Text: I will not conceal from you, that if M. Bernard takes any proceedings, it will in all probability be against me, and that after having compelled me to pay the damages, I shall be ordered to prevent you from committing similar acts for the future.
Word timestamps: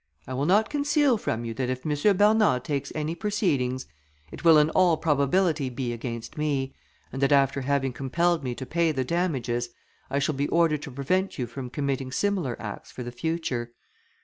I 0.25 0.33
will 0.33 0.47
not 0.47 0.71
conceal 0.71 1.15
from 1.19 1.45
you, 1.45 1.53
that 1.53 1.69
if 1.69 1.85
M. 1.85 2.17
Bernard 2.17 2.63
takes 2.63 2.91
any 2.95 3.13
proceedings, 3.13 3.85
it 4.31 4.43
will 4.43 4.57
in 4.57 4.71
all 4.71 4.97
probability 4.97 5.69
be 5.69 5.93
against 5.93 6.39
me, 6.39 6.73
and 7.13 7.21
that 7.21 7.31
after 7.31 7.61
having 7.61 7.93
compelled 7.93 8.43
me 8.43 8.55
to 8.55 8.65
pay 8.65 8.91
the 8.91 9.03
damages, 9.03 9.69
I 10.09 10.17
shall 10.17 10.33
be 10.33 10.47
ordered 10.47 10.81
to 10.81 10.91
prevent 10.91 11.37
you 11.37 11.45
from 11.45 11.69
committing 11.69 12.11
similar 12.11 12.59
acts 12.59 12.91
for 12.91 13.03
the 13.03 13.11
future. 13.11 13.73